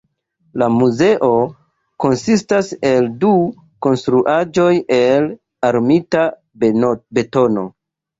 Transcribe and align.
La 0.59 0.67
muzeo 0.75 1.27
konsistas 2.05 2.71
el 2.91 3.09
du 3.23 3.33
konstruaĵoj 3.87 4.71
el 4.97 5.29
armita 5.69 6.25
betono. 7.19 7.67